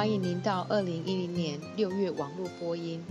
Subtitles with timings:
[0.00, 3.04] 欢迎您到二零一零年六月网络播音。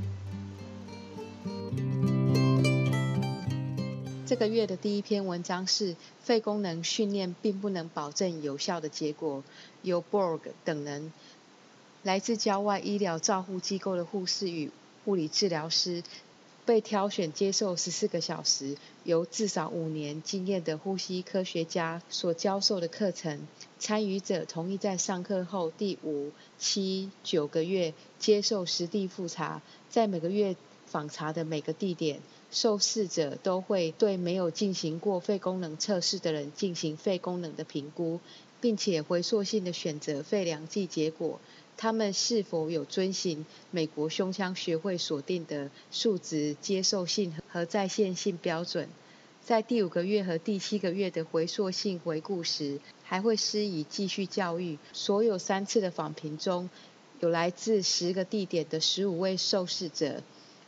[4.25, 9.43] 这个月的第一篇文章是肺功能训练并不能保证有效的结果，
[9.83, 11.13] 由 Borg 等人，
[12.01, 14.71] 来自郊外医疗照护机构的护士与
[15.05, 16.01] 物理治疗师。
[16.69, 23.47] 被挑选接受十四个小时，由至少五年经验的呼吸科学家所教授的课程。
[23.79, 26.29] 参与者同意在上课后第五、
[26.59, 30.55] 七、九个月接受实地复查，在每个月
[30.85, 32.19] 访查的每个地点，
[32.51, 38.19] 受试者都会对没有进行过肺功能测试的人进行肺功能的评估，
[38.61, 41.39] 并且回溯性的选择肺量计结果。
[41.81, 48.89] 他们是否有遵循美国胸腔学会所定的数值接受性和在线性标准？
[49.45, 54.77] 在第五个月和第七个月的回溯性回顾时，还会施以继续教育。
[54.91, 56.69] 所有三次的访评中，
[57.21, 60.21] 有来自十个地点的十五位受试者。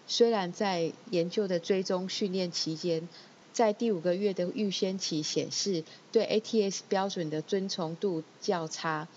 [0.07, 3.09] 虽然在研究的追踪训练期间，
[3.51, 9.09] 在第五个月的预先期显示对 ATS 标准的遵从度较差。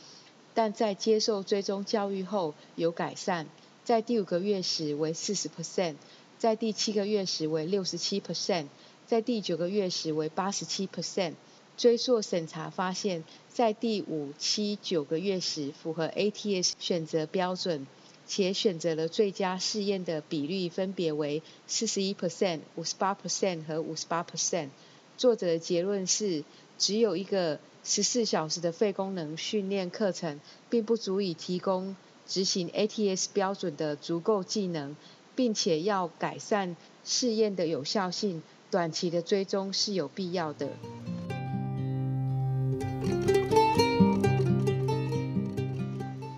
[0.54, 3.46] 但在接受追踪教育后有改善，
[3.82, 5.96] 在第五个月时为四十 percent，
[6.38, 8.66] 在第七个月时为六十七 percent，
[9.04, 11.34] 在第九个月时为八十七 percent。
[11.76, 17.88] 追溯审查发现，在第五、七、九个月时符合 ATS 选择标准，
[18.28, 24.68] 且选择了最佳试验的比率分别为四十一 percent、五十八 percent 和五十八 percent。
[25.16, 26.44] 作者的结论是，
[26.78, 27.58] 只有一个。
[27.86, 30.40] 十四小时的肺功能训练课程，
[30.70, 31.94] 并不足以提供
[32.26, 34.96] 执行 ATS 标准的足够技能，
[35.36, 40.70] 并且要改善试验的有效性，短期的追踪是有必要的。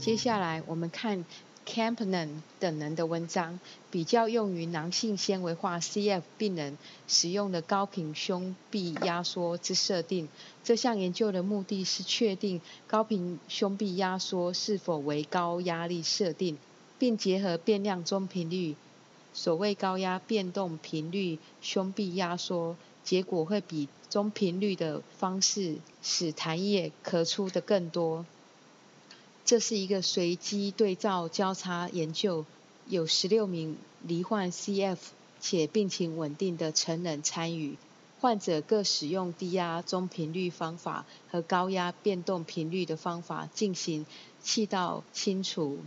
[0.01, 1.25] 接下来我们看。
[1.67, 2.29] Campnen
[2.61, 3.59] 等人的文章
[3.91, 10.29] 比较用于囊性纤维化 CF 病人使用的高频胸壁压缩之设定。
[10.65, 16.57] 这项研究的目的是确定高频胸壁压缩是否为高压力设定，
[16.99, 18.77] 并结合变量中频率，
[19.35, 28.25] 所谓高压变动频率胸壁压缩，结果会比中频率的方式使痰液咳出的更多。
[29.47, 32.45] 这是一个随机对照交叉研究，
[32.89, 34.97] 有十六名罹患 CF
[35.41, 37.77] 且病情稳定的成人参与，
[38.21, 44.05] 患者各使用低压中频率方法和高压变动频率的方法进行
[44.43, 45.79] 气道清除。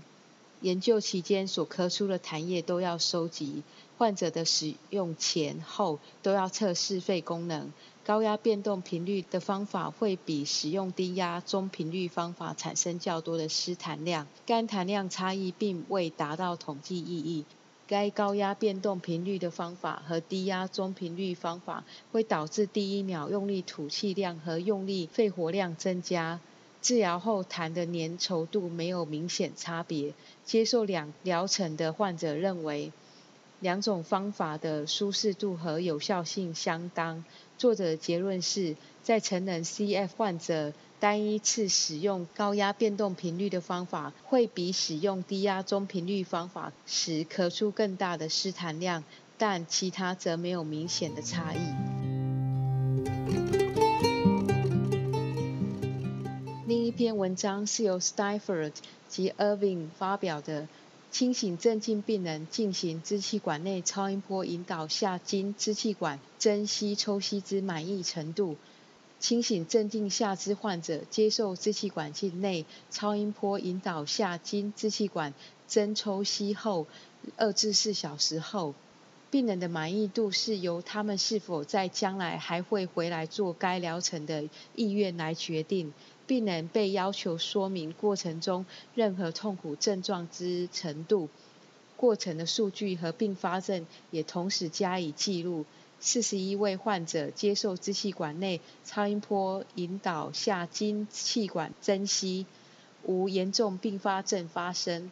[0.62, 3.64] 研究期间所咳出的痰液都要收集，
[3.98, 7.74] 患者的使用前后都要测试肺功能。
[8.10, 17.46] 高压变动频率的方法会比使用低压中频率方法产生较多的湿痰量，该痰量差异并未达到统计意义。
[17.88, 26.40] 该高压变动频率的方法和低压中频率方法会导致第一秒用力吐气量和用力肺活量增加。
[26.82, 30.16] 治疗后痰的粘稠度没有明显差别。
[30.46, 32.92] 接受两疗程的患者认为，
[33.62, 37.24] 两种方法的舒适度和有效性相当。
[37.58, 49.04] 作者结论是，在成人 CF 患者单一次使用高压变动频率的方法，会比使用低压中频率方法时咳出更大的湿痰量，
[49.38, 51.60] 但其他则没有明显的差异。
[56.66, 58.74] 另一篇文章是由 Stifford
[59.10, 60.68] 及 Irving 发表的。
[61.12, 68.56] 清醒镇静病人进行支气管内超音波引导下经支气管增吸抽吸之满意程度。
[69.20, 75.34] 清醒镇静下肢患者接受支气管镜内超音波引导下经支气管
[75.68, 76.88] 增抽吸后
[77.36, 78.74] 二至四小时后，
[79.30, 85.92] 病人的满意度是由他们是否在将来还会回来做该疗程的意愿来决定。
[86.30, 91.28] 病人被要求说明过程中任何痛苦症状之程度，
[91.98, 95.66] 过程的数据和并发症也同时加以记录。
[96.00, 102.46] 四十一位患者接受支气管内超音波引导下经气管增吸，
[103.04, 105.10] 无严重并发症发生。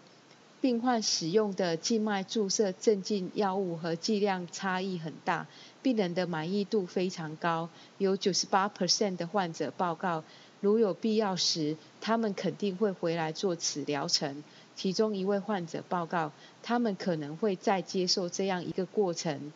[0.61, 5.47] 病患使用的静脉注射镇静药物和剂量差异很大，
[5.81, 10.23] 病人的满意度非常高，有九十八 percent 的患者报告。
[10.59, 14.43] 如有必要时，他们肯定会回来做此疗程。
[14.75, 16.31] 其中一位患者报告，
[16.61, 19.51] 他们可能会再接受这样一个过程。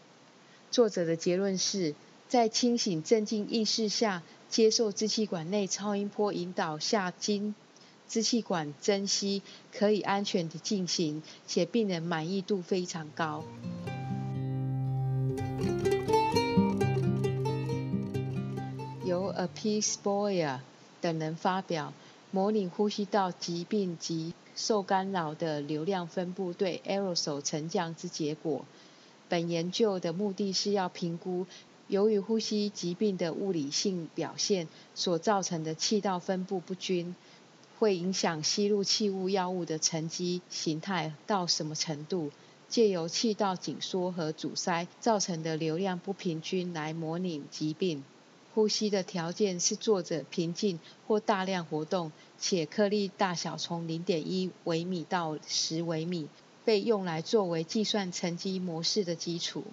[0.72, 1.94] 作者的结论是，
[2.28, 7.54] 在清醒镇静意识下接受支气管内超音波引导下经
[8.08, 13.44] 支气管珍稀可以安全的进行，且病人满意度非常高。
[19.06, 20.64] 由 A p e a c e b o y e r
[21.02, 21.94] 等人发表
[22.32, 28.64] 模拟呼吸道疾病及受干扰的流量分布对 aerosol 沉降之结果。
[29.28, 31.46] 本研究的目的是要评估
[31.88, 37.16] 由于呼吸疾病的物理性表现所造成的气道分布不均，
[37.80, 42.32] 会影响吸入气物药物的沉积形态到什么程度。
[42.70, 48.02] 借由气道紧缩和阻塞造成的流量不平均来模拟疾病。
[48.54, 56.28] 呼吸的条件是坐着平静或大量活动，且颗粒大小从零点一微米到十微米。
[56.64, 59.64] 被用来作为计算沉积模式的基础。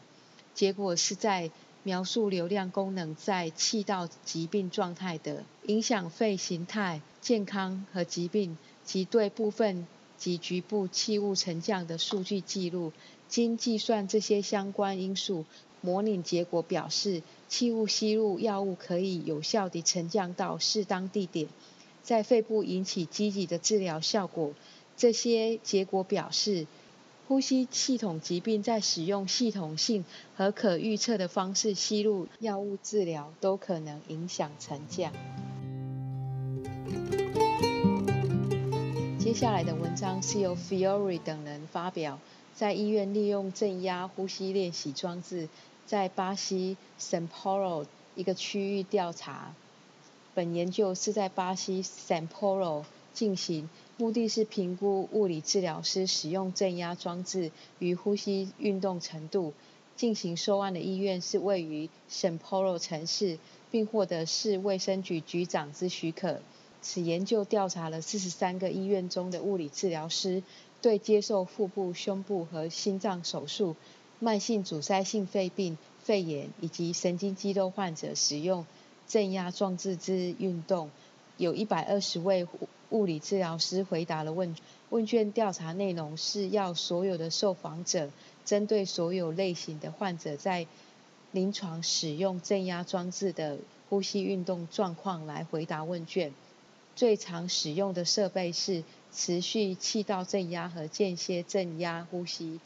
[0.55, 1.51] 结果是在
[1.83, 9.87] 描述流量功能在气道疾病状态的影响肺形态、健康和疾病及对部分
[10.17, 12.93] 及局部气物沉降的数据记录。
[13.29, 15.45] 经计算这些相关因素，
[15.83, 21.49] 模拟结果表示气物吸入药物可以有效地沉降到适当地点，
[22.03, 24.53] 在肺部引起积极的治疗效果。
[24.97, 26.67] 这些结果表示。
[27.29, 30.03] 呼吸系统疾病在使用系统性
[30.35, 35.13] 和可预测的方式吸入药物治疗，都可能影响沉降。
[39.19, 42.19] 接下来的文章是由 Fiore 等人发表，
[42.55, 45.51] 在医院利用正压呼吸练习装置，
[45.89, 49.55] 在巴西 São Paulo 一个区域调查。
[50.35, 53.71] 本研究是在巴西 São Paulo 进行。
[53.97, 59.55] 目的是评估物理治疗师使用镇压装置与呼吸运动程度。
[59.97, 63.39] 进行受案的医院是位于圣保罗城市，
[63.71, 66.41] 并获得市卫生局局长之许可。
[66.83, 70.43] 此研究调查了四十三个医院中的物理治疗师
[70.81, 73.75] 对接受腹部、胸部和心脏手术、
[74.21, 78.67] 慢性阻塞性肺病、肺炎以及神经肌肉患者使用
[79.07, 80.91] 正压装置之运动。
[81.37, 82.47] 有一百二十位
[82.91, 84.57] 物理治疗师回答了问
[84.91, 88.11] 问卷调查内容是要所有的受访者
[88.45, 90.67] 针对所有类型的患者在
[91.31, 96.33] 临床使用正压装置的呼吸运动状况来回答问卷。
[96.97, 98.83] 最常使用的设备是
[99.13, 102.59] 持续气道正压和间歇正压呼吸。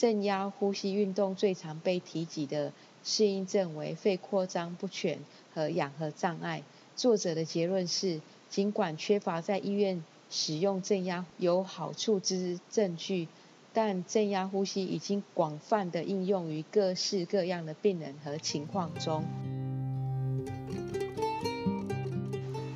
[0.00, 2.72] 正压呼吸运动最常被提及的
[3.04, 5.18] 适应症为肺扩张不全
[5.52, 6.62] 和氧合障碍。
[6.96, 13.28] 作者的结论是，尽管缺乏在医院使用正压有好处之证据，
[13.74, 19.22] 但正压呼吸已经广泛的应用于各式各样的病人和情况中。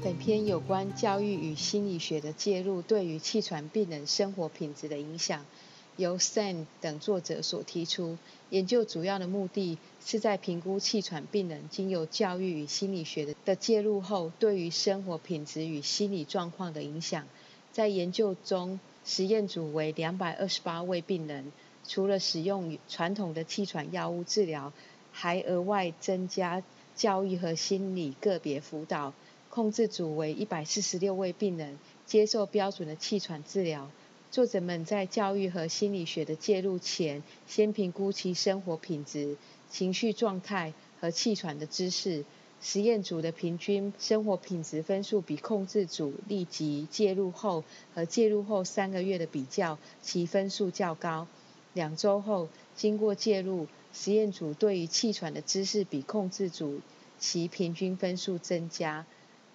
[0.03, 5.47] 本篇有关教育与心理学的介入对于气喘病人生活品质的影响。
[5.97, 8.19] 由 Sen 等作者所提出，
[8.51, 17.27] 研究主要的目的是在评估气喘病人经由教育与心理学的的介入后，对于生活品质与心理状况的影响。
[17.73, 21.53] 在研究中，实验组为两百二十八位病人，
[21.87, 24.73] 除了使用传统的气喘药物治疗，
[25.13, 26.63] 还额外增加
[26.97, 29.13] 教育和心理个别辅导。
[29.51, 33.89] 控制组为一百四十六位病人，接受标准的气喘治疗。
[34.35, 39.37] 作者们在教育和心理学的介入前，先评估其生活品质、
[39.71, 42.25] 情绪状态和气喘的知识。
[42.61, 47.63] 实验组的平均生活品质分数比控制组立即介入后
[47.95, 51.29] 和介入后三个月的比较，其分数较高。
[51.73, 56.81] 两周后，经过介入，实验组对于气喘的知识比控制组
[57.21, 59.07] 其平均分数增加。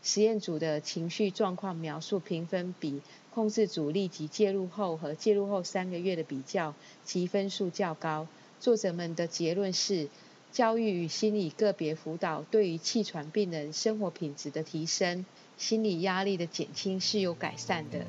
[0.01, 3.01] 实验组的情绪状况描述评分比。
[3.39, 6.73] 控制组立即介入后和介入后三个月的比较，
[7.05, 8.27] 其分数较高。
[8.59, 10.09] 作者们的结论是，
[10.51, 15.25] 教育与心理个别辅导对于气喘病人生活品质的提升、
[15.57, 18.05] 心理压力的减轻是有改善的。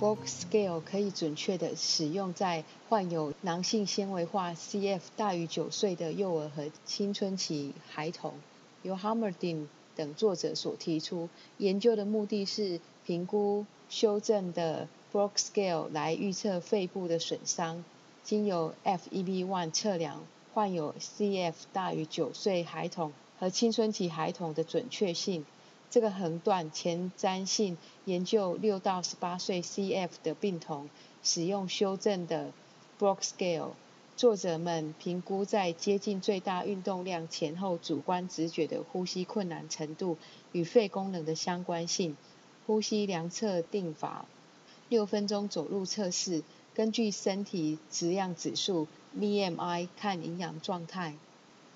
[0.00, 8.34] Borg scale 可以准确的使用在患有囊性纤维化 （CF） 大于九岁的幼儿和青春期孩童。
[8.82, 9.66] 由 Hammerdin。
[9.96, 17.82] 等作者所提出，研究的目的是评估修正的 Brock Scale 来预测肺部的损伤。
[18.22, 25.44] 经由 FEV1 测量患有 CF 大于九岁孩童和青春期孩童的准确性。
[25.88, 30.90] 这个横断前瞻性研究六到十八岁 CF 的病童
[31.22, 32.50] 使用修正的
[32.98, 33.70] Brock Scale，
[34.16, 40.16] 作者们评估在接近最大运动量前后主观直觉的呼吸困难程度
[40.52, 42.16] 与肺功能的相关性。
[42.66, 44.24] 呼吸量测定法、
[44.88, 46.42] 六分钟走路测试，
[46.74, 51.14] 根据身体质量指数 （BMI） 看营养状态。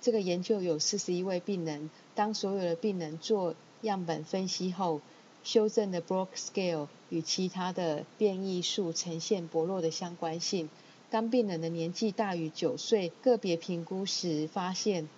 [0.00, 5.02] 这个研究有四十一位病人，当所有的病人做样本分析后，
[5.44, 10.70] 修正的 Brock Scale 与其他的变异数呈现薄弱的相关性。
[11.10, 15.08] 当病人的年纪大于九岁，个别评估时发现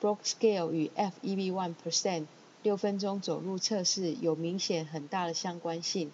[0.00, 2.24] Brock Scale 与 FEV1 percent。
[2.62, 6.10] 六分钟走路测试有明显很大的相关性。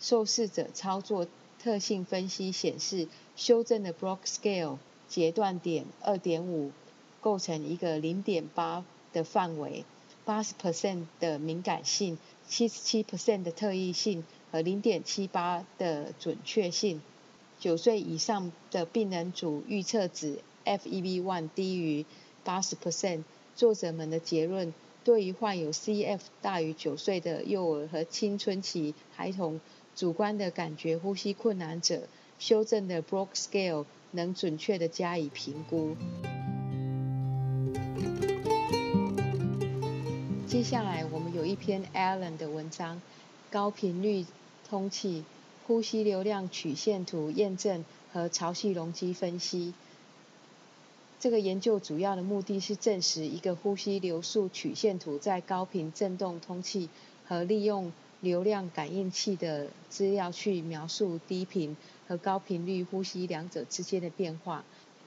[0.00, 1.26] 受试者操作
[1.60, 6.72] 特性分析显示，修正的 Brock Scale 截断点二点五
[7.20, 9.84] 构成一个零点八的范围，
[10.24, 17.00] 八十 percent 的敏感性，七十七 percent 的特异性和零点七八的准确性。
[17.58, 22.06] 九岁以上的病人组预测值 FEV1 低于
[22.44, 23.24] 八十 percent。
[23.56, 24.72] 作者们的结论。
[25.04, 29.58] 对于患有 CF 大于九岁的幼儿和青春期孩童，
[29.96, 32.02] 主观的感觉呼吸困难者，
[32.38, 35.96] 修正的 Broke Scale 能准确的加以评估。
[40.46, 43.00] 接下来我们有一篇 Allen 的文章，
[43.50, 44.26] 高频率
[44.68, 45.24] 通气
[45.68, 49.74] 呼吸流量曲线图验证和潮汐容积分析。
[51.20, 56.88] 这个研究主要的目的是证实一个呼吸流速曲线图在高频振动通气
[57.26, 61.76] 和利用流量感应器的资料去描述低频
[62.08, 64.64] 和高频率呼吸两者之间的变化。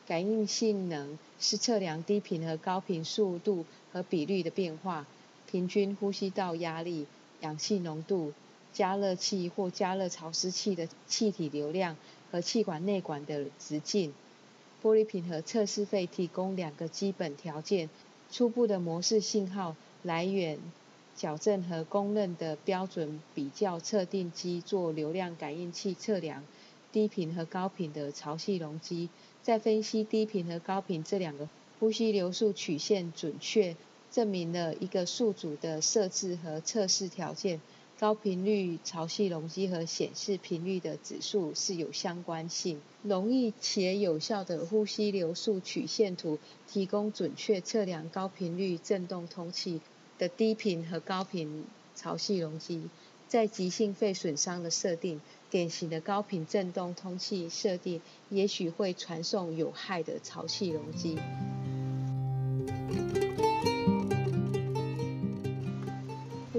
[0.07, 5.07] 感应性能是测量低频和高频速度和比率的变化，
[5.49, 7.07] 平均呼吸道压力、
[7.39, 8.33] 氧气浓度、
[8.73, 11.95] 加热器或加热潮湿器的气体流量
[12.31, 14.13] 和气管内管的直径。
[14.83, 17.89] 玻璃瓶和测试费提供两个基本条件：
[18.31, 20.57] 初步的模式信号来源
[21.15, 26.43] 矫正和公认的标准比较测定机做流量感应器测量
[26.91, 29.09] 低频和高频的潮汐容积，
[29.43, 31.47] 在分析低频和高频这两个
[31.79, 33.75] 呼吸流速曲线准确，
[34.11, 37.61] 证明了一个宿主的设置和测试条件。
[38.01, 42.81] 高频率潮汐容积和显示频率的指数是有相关性。
[43.03, 49.81] 容易且有效的呼吸流速曲线图提供准确测量高频率振动通气
[50.17, 51.63] 的低频和高频
[51.95, 52.89] 潮汐容积。
[53.27, 61.19] 在急性肺损伤的设定，典型的高频振动通气设定也许会传送有害的潮汐容积。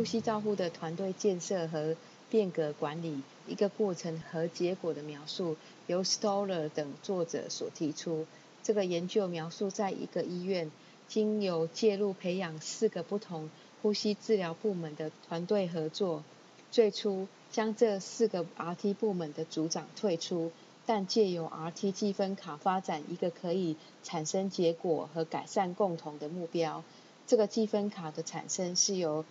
[0.03, 1.95] 呼吸照护的团队建设和
[2.29, 5.55] 变革管理一个过程和结果的描述，
[5.87, 8.27] 由 Stoller 等作者所提出。
[8.65, 10.73] 这个研究描述在一个医院，
[11.07, 13.49] 经由介入培养四个不同
[13.81, 16.25] 呼吸治疗部门的团队合作。
[16.73, 20.51] 最初将这四个 RT 部门的组长退出，
[20.85, 26.83] 但借由 RT 积分卡发展一个可以产生结果和改善共同的目标。
[27.25, 29.25] 这个积分卡的产生是由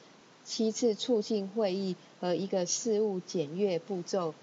[0.44, 4.34] 七次促进会议和一个事务检阅步骤，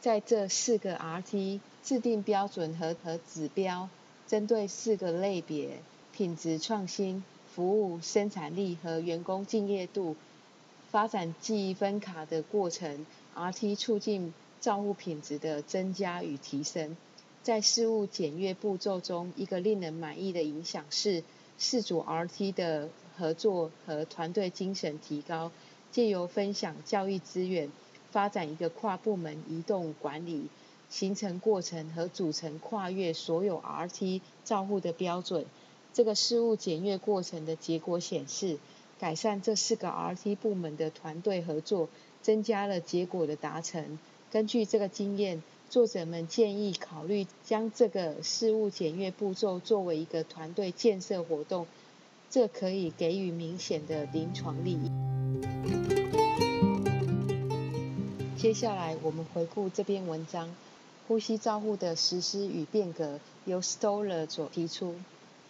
[0.00, 3.88] 在这四个 RT 制定标准和和指标，
[4.26, 5.80] 针对四个类别：
[6.12, 10.16] 品质创新、服务生产力和员工敬业度。
[10.90, 16.96] 发展记忆分卡的过程，RT 促进照护品质的增加与提升。
[17.42, 21.22] 在事务检阅步骤中，一个令人满意的影响是
[21.58, 22.88] 四组 RT 的。
[23.18, 25.50] 合作和团队精神提高，
[25.90, 27.70] 借由分享教育资源，
[28.10, 30.48] 发展一个跨部门移动管理
[30.88, 35.44] 形成过程和组成跨越所有 RT 照护的标准。
[35.92, 38.58] 这个事务检阅过程的结果显示，
[38.98, 41.88] 改善这四个 RT 部门的团队合作，
[42.22, 43.98] 增加了结果的达成。
[44.30, 51.66] 根据这个经验，作者们建议考虑将这个事务检阅步骤作为一个团队建设活动。
[52.30, 54.90] 这可以给予明显的临床利益。
[58.36, 60.54] 接下来我们回顾这篇文章：
[61.08, 64.94] 呼吸照护的实施与变革，由 Stoller 所提出。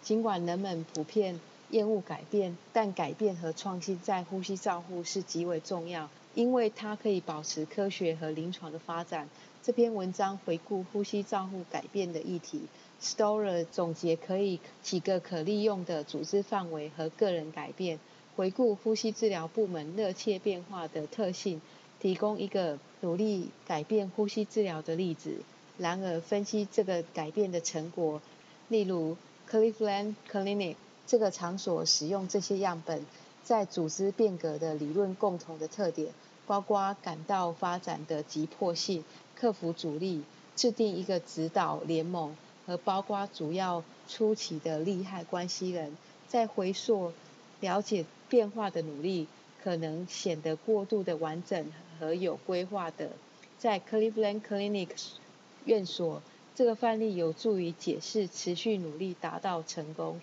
[0.01, 1.39] 尽管人们普遍
[1.71, 9.27] 厌恶改变，但改变和创新在呼吸照护是极为重要，因为它可以保持科学和临床的发展。
[9.61, 12.61] 这篇文章回顾呼吸照护改变的议题。
[13.01, 17.99] Stoller 总结可以几个可利用的组织范围和个人改变，
[18.35, 21.61] 回顾呼吸治疗部门热切变化的特性，
[21.99, 25.35] 提供一个努力改变呼吸治疗的例子。
[25.77, 28.19] 然而，分析这个改变的成果，
[28.67, 29.15] 例如
[29.47, 30.75] Cleveland Clinic
[31.05, 33.05] 这个场所使用这些样本，
[33.43, 36.11] 在组织变革的理论共同的特点，
[36.47, 39.03] 包括感到发展的急迫性、
[39.35, 40.23] 克服阻力、
[40.55, 42.35] 制定一个指导联盟
[42.67, 45.95] 和包括主要初期的利害关系人，
[46.27, 47.13] 在回溯
[47.61, 49.25] 了解变化的努力，
[49.63, 53.09] 可能显得过度的完整和有规划的。
[53.57, 54.89] 在 Cleveland Clinic
[55.63, 56.21] 院所，
[56.53, 60.19] 这个范例有助于解释持续努力达到成功，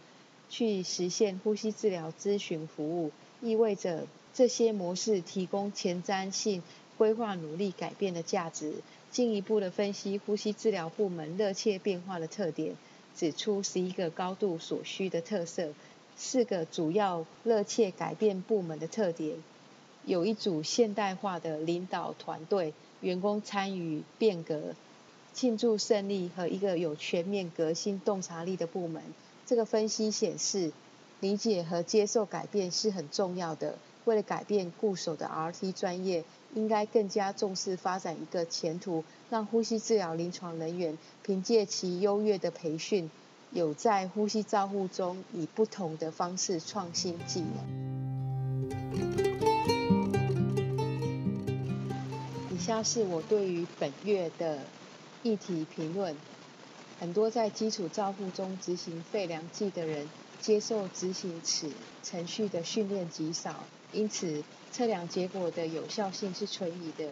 [0.51, 3.11] 去实现呼吸治疗咨询服务，
[3.41, 6.63] 意味着这些模式提供前瞻性
[6.99, 8.75] 规划努力改变的价值。
[9.15, 12.75] 进一步的分析呼吸治疗部门热切变化的特点，
[13.17, 15.73] 指出十一个高度所需的特色，
[16.17, 19.37] 四个主要热切改变部门的特点，
[20.05, 22.75] 有一组现代化的领导团队。
[23.01, 24.75] 员工参与变革、
[25.35, 29.03] 庆祝胜利和一个有全面革新洞察力的部门。
[29.45, 30.73] 这个分析显示，
[31.21, 33.77] 理解和接受改变是很重要的。
[34.05, 43.11] 为了改变固守的 RT 专业，应该更加重视发展一个前途，让呼吸治疗临床人员凭借其优越的培训，
[43.51, 47.85] 有在呼吸照护中以不同的方式创新技能。
[52.51, 54.61] 以下是我对于本月的
[55.23, 56.17] 议题评论。
[57.01, 60.09] 很多在基础照护中执行肺量计的人，
[60.41, 61.71] 接受执行此
[62.03, 67.09] 程序的训练极少，因此测量结果的有效性是存疑的。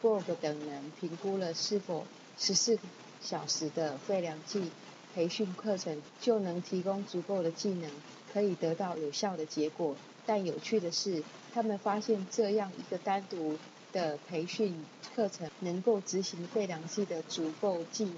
[0.00, 2.06] Borg 等人评估了是否
[2.38, 2.78] 十四
[3.20, 4.70] 小时的肺量计
[5.12, 7.90] 培训课程就能提供足够的技能，
[8.32, 9.96] 可以得到有效的结果。
[10.24, 13.58] 但有趣的是，他们发现这样一个单独
[13.92, 14.84] 的培训
[15.16, 18.16] 课程能够执行肺量计的足够技能，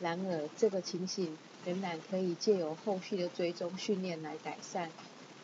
[0.00, 4.90] 然而这个情形仍然可以借由后续的追踪训练来改善。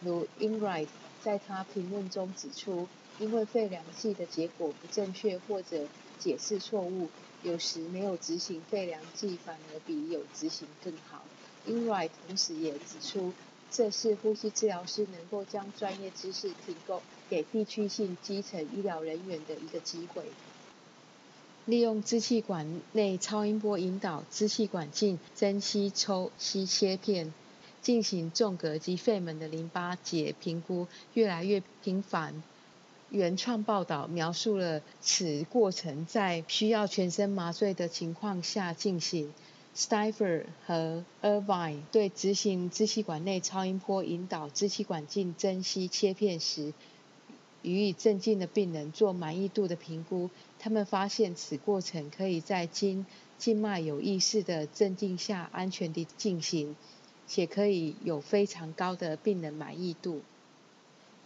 [0.00, 0.88] 如 Inright
[1.22, 5.86] 在他评论中指出，因为肺量计的结果不正确或者
[6.18, 7.08] 解释错误，
[7.42, 11.22] 有时没有执行肺量计反而比有执行更好。
[11.66, 13.32] Inright 同时也指出。
[13.72, 20.24] 这是呼吸治疗师能够将专业知识提供给地区性基层医疗人员的一个机会。
[21.66, 27.32] 利用支气管内超音波引导支气管镜珍稀抽吸切片
[27.82, 32.42] 进行纵隔及肺门的淋巴结评估越来越频繁。
[33.10, 39.32] 原创报道描述了此过程在需要全身麻醉的情况下进行。
[39.76, 46.72] Stiver 和 Irvine 对执行支气管内超音波引导支气管镜珍稀切片时，
[47.62, 50.28] 予以镇静的病人做满意度的评估。
[50.58, 53.06] 他们发现此过程可以在经
[53.38, 56.76] 静脉有意识的镇静下安全地进行，
[57.32, 60.20] 且可以有非常高的病人满意度。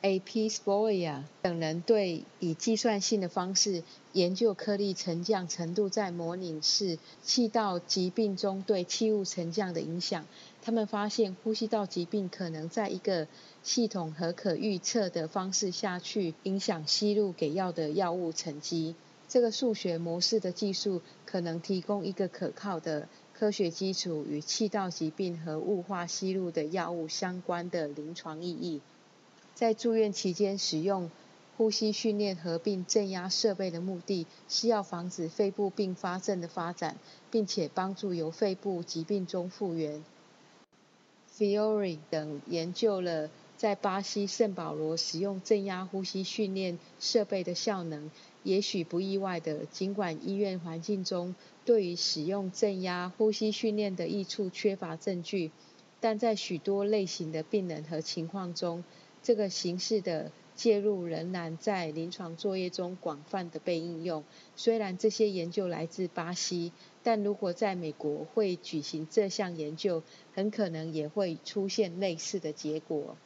[0.02, 0.50] A.P.
[0.50, 10.26] Sporia 等人对以计算性的方式研究颗粒沉降程度在模拟式气道疾病中对气雾沉降的影响。
[10.60, 13.26] 他们发现呼吸道疾病可能在一个
[13.62, 18.94] 系统和可预测的方式下去影响吸入给药的药物沉积。
[19.26, 28.80] 这个数学模式的技术可能提供一个可靠的科学基础与气道疾病和雾化吸入的药物相关的临床意义。
[29.54, 31.10] 在住院期间使用
[31.56, 36.96] 呼吸训练合并镇压设备的目的是要防止肺部并发症的发展，
[37.30, 40.02] 并且帮助由肺部疾病中复原。
[41.36, 48.10] Fiore 等研究了在巴西圣保罗使用镇压呼吸训练设备的效能。
[48.44, 55.50] 也许不意外的，尽管医院环境中对于使用正压呼吸训练的益处缺乏证据，
[56.00, 58.84] 但在许多类型的病人和情况中，
[59.22, 64.22] 这个形式的介入仍然在临床作业中广泛的被应用。
[64.54, 66.70] 虽然这些研究来自巴西，
[67.02, 70.02] 但如果在美国会举行这项研究，
[70.34, 73.16] 很可能也会出现类似的结果。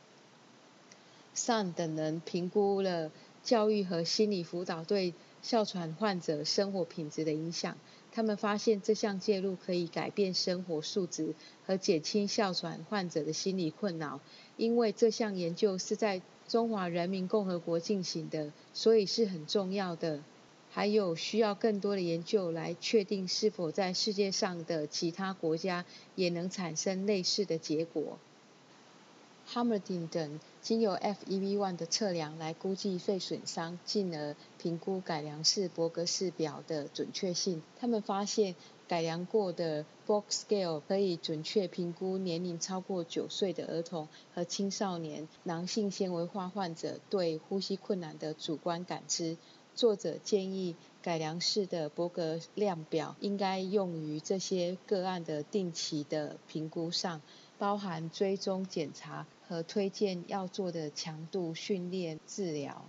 [1.35, 7.77] Sun 等人评估了教育和心理辅导对哮喘患者生活品质的影响。
[8.11, 11.35] 他们发现这项介入可以改变生活素质
[11.67, 14.21] 和减轻哮喘患者的心理困扰。
[14.57, 20.23] 因为这项研究是在中华人民共和国进行的，所以是很重要的。
[20.71, 28.19] 还有需要更多的研究来确定是否在世界上的其他国家也能产生类似的结果。
[29.51, 37.63] H a m m e r d i n 等经由 FEV1 的测量来估计肺损伤，进而评估改良式伯格式表的准确性。
[37.81, 38.55] 他们发现
[38.87, 49.39] 改良过的 Box Scale 可以准确评估年龄超过九岁的儿童和青少年囊性纤维化患者对呼吸困难的主观感知。
[49.75, 57.23] 作者建议，改良式的伯格量表应该用于这些个案的定期的评估上，
[57.59, 62.85] 包含追踪检查和推荐要做的强度训练治疗。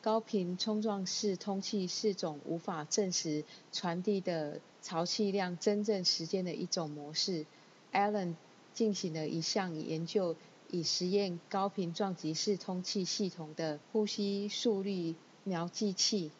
[0.00, 7.44] 高频冲撞式通气是种无法证实传递的潮气量真正时间的一种模式。
[7.92, 8.34] Allen
[8.72, 10.36] 进行了一项研究，
[10.70, 16.30] 以实验高频撞击式通气系统的呼吸速率描记器，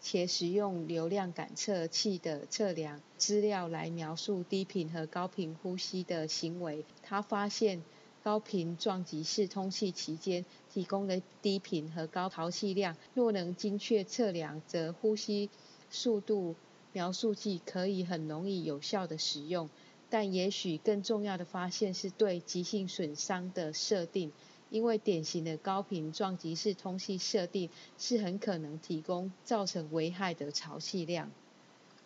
[0.00, 6.86] 且使用流量感测器的测量资料来描述低频和高频呼吸的行为。
[7.02, 7.82] 他发现。
[8.24, 15.50] 高频撞击式通气期间提供的低频和高潮气量，若能精确测量，则呼吸
[15.90, 16.54] 速度
[16.92, 19.68] 描述器可以很容易有效的使用。
[20.08, 24.30] 但也许更重要的发现是对急性损伤的设定，
[24.70, 31.32] 因为典型的高频撞击式通气设定是很可能提供造成危害的潮气量。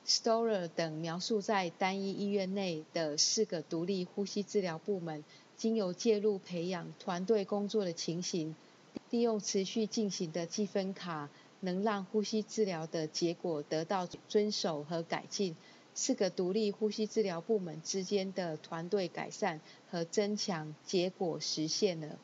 [0.07, 5.24] Stoller 等描述在单一医院内的四个独立呼吸治疗部门。
[5.56, 8.54] 经由介入培养团队工作的情形，
[9.10, 15.56] 利用持续进行的积分卡，能让呼吸治疗的结果得到遵守和改进。
[15.94, 22.18] 四个独立呼吸治疗部门之间的团队改善和增强结果实现了。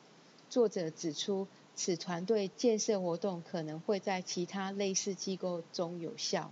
[0.51, 6.51] 作者指出，此团队建设活动可能会在其他类似机构中有效。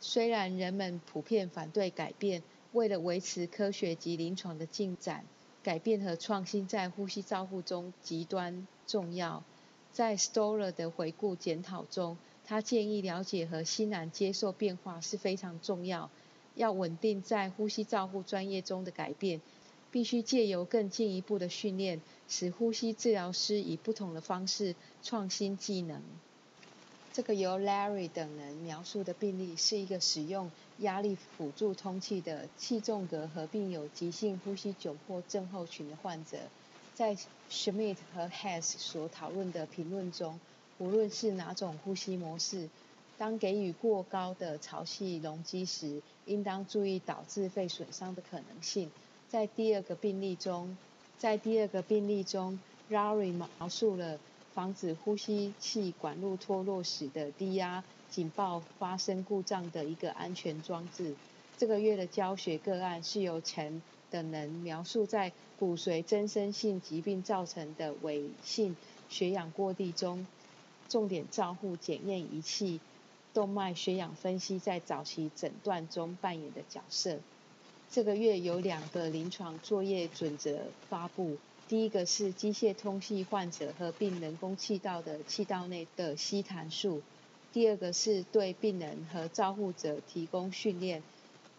[0.00, 2.42] 虽然人们普遍反对改变。
[2.72, 5.24] 为了维持科学及临床的进展，
[5.62, 9.42] 改变和创新在呼吸照护中极端重要。
[9.92, 16.10] 在 Stoller 的回顾检讨中，他建议了解和欣然接受变化是非常重要。
[16.54, 19.40] 要稳定在呼吸照护专业中的改变，
[19.90, 26.02] 必须借由更进一步的训练，使呼吸治疗师以不同的方式创新技能。
[27.12, 36.38] 这个由 Larry 等人描述的病例是一个使用压力辅助通气的气重格合并有急性呼吸窘迫症候群的患者。
[36.94, 37.16] 在
[37.50, 40.38] Schmidt 和 Hess 所讨论的评论中，
[40.78, 42.68] 无论是哪种呼吸模式，
[43.16, 48.90] 当给予过高的潮气容积时，应当注意导致肺损伤的可能性。
[49.28, 50.76] 在第二个病例中，
[51.18, 52.58] 在第二个病例中
[52.90, 54.18] ，Larry 描述了。
[54.52, 61.14] 防止呼吸器管路脱落时的低压警报发生故障的一个安全装置。
[61.56, 68.74] 这个月的教学个案是由陈等人描述在骨髓增生性疾病造成的伪性
[69.08, 70.26] 血氧过低中，
[70.88, 72.80] 重点照护检验仪器
[73.32, 77.18] 动脉血氧分析在早期诊断中扮演的角色。
[77.90, 81.36] 这个月有两个临床作业准则发布。
[81.68, 87.00] 第一个是机械通气患者合并人工气道的气道内的吸痰数。
[87.52, 91.02] 第二个是对病人和照护者提供训练。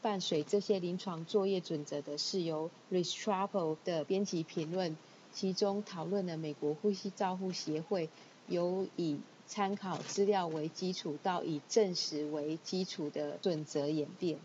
[0.02, 4.98] 伴随这些临床作业准则的是由 Restrepo 的编辑评论，
[5.32, 8.10] 其中讨论了美国呼吸照护协会
[8.48, 14.40] 由以参考资料为基础到以证实为基础的准则演变。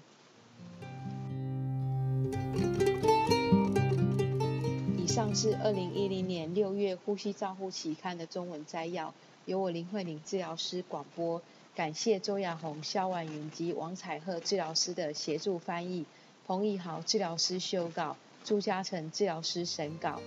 [5.17, 9.15] 上是二零一零年六月《呼吸照护期刊》的中文摘要，
[9.47, 11.41] 由我林慧玲治疗师广播。
[11.75, 16.05] 感谢周亚红、肖婉云及王彩鹤治疗师的协助翻译，
[16.47, 20.21] 彭义豪治疗师修稿，朱嘉诚治疗师审稿。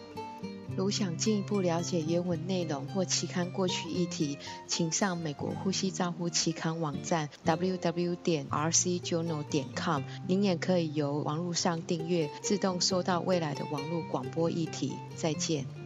[0.80, 10.04] 如想进一步了解原文内容或期刊过去议题，请上美国呼吸照护期刊网站 www 点 rcjournal 点 com。
[10.26, 14.94] 您也可以由网络上订阅，自动收到未来的网络广播议题。
[15.18, 15.79] 再见。